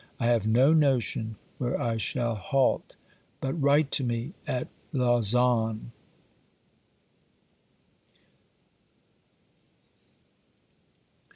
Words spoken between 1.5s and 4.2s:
where I shall halt, but write to